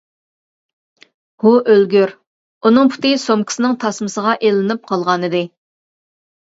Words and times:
ھۇ 1.43 1.51
ئۆلگۈر، 1.73 2.15
ئۇنىڭ 2.63 2.93
پۇتى 2.97 3.13
سومكىسىنىڭ 3.27 3.79
تاسمىسىغا 3.87 4.37
ئىلىنىپ 4.43 4.87
قالغانىدى. 4.93 5.49